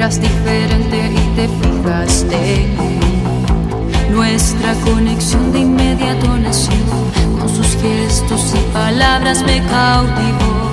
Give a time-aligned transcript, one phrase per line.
[0.00, 2.66] eras diferente y te fijaste.
[4.10, 6.72] Nuestra conexión de inmediato nació,
[7.38, 10.72] con sus gestos y palabras me cautivó.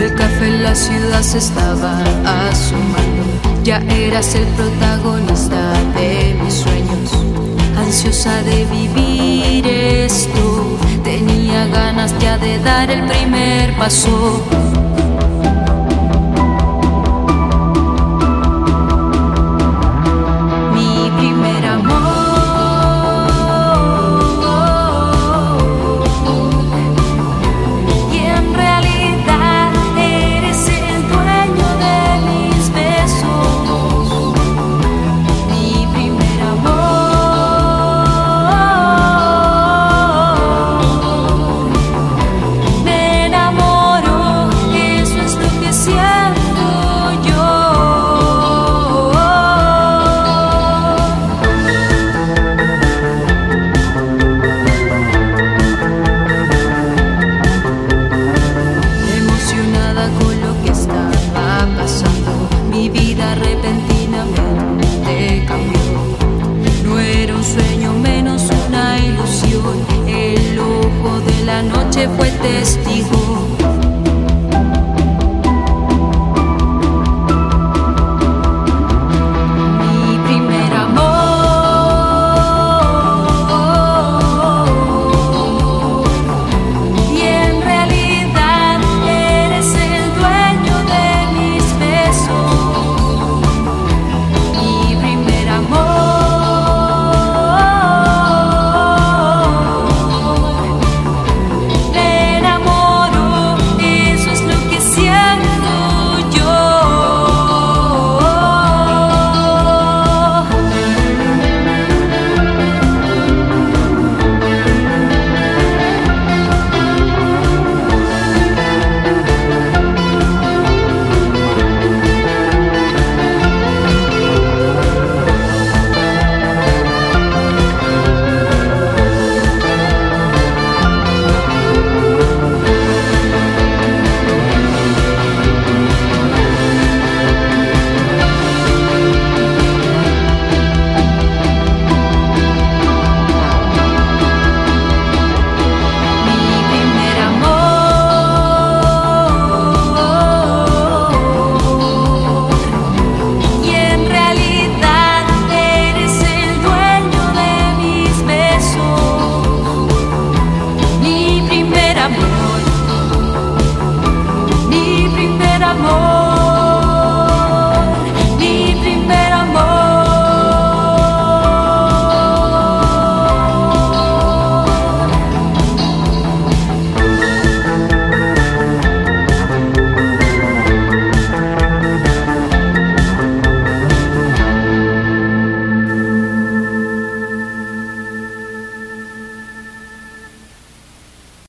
[0.00, 1.98] El café en la ciudad se estaba
[2.48, 3.24] asomando,
[3.64, 5.29] ya eras el protagonista
[12.18, 14.42] ya de dar el primer paso.
[72.08, 73.19] fue testigo.